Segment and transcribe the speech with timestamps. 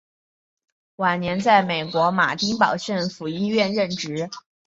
[0.95, 4.31] 晚年在美国马丁堡政府医院任职。